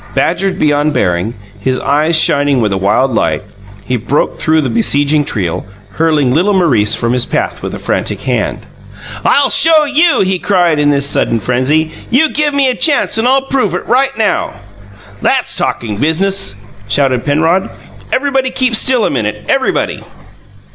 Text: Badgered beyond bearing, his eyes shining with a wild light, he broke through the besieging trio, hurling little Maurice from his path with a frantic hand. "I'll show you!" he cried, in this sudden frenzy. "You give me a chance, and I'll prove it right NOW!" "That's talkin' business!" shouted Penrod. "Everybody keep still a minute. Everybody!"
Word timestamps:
Badgered 0.15 0.57
beyond 0.57 0.93
bearing, 0.95 1.35
his 1.59 1.77
eyes 1.79 2.15
shining 2.19 2.59
with 2.59 2.73
a 2.73 2.77
wild 2.77 3.13
light, 3.13 3.43
he 3.85 3.97
broke 3.97 4.39
through 4.39 4.61
the 4.61 4.67
besieging 4.71 5.23
trio, 5.23 5.63
hurling 5.91 6.33
little 6.33 6.53
Maurice 6.55 6.95
from 6.95 7.13
his 7.13 7.27
path 7.27 7.61
with 7.61 7.75
a 7.75 7.77
frantic 7.77 8.21
hand. 8.21 8.65
"I'll 9.23 9.51
show 9.51 9.83
you!" 9.83 10.21
he 10.21 10.39
cried, 10.39 10.79
in 10.79 10.89
this 10.89 11.05
sudden 11.07 11.39
frenzy. 11.39 11.91
"You 12.09 12.29
give 12.31 12.51
me 12.55 12.67
a 12.67 12.73
chance, 12.73 13.19
and 13.19 13.27
I'll 13.27 13.43
prove 13.43 13.75
it 13.75 13.85
right 13.85 14.17
NOW!" 14.17 14.55
"That's 15.21 15.55
talkin' 15.55 15.97
business!" 15.97 16.55
shouted 16.87 17.23
Penrod. 17.23 17.69
"Everybody 18.11 18.49
keep 18.49 18.73
still 18.73 19.05
a 19.05 19.09
minute. 19.11 19.45
Everybody!" 19.49 20.01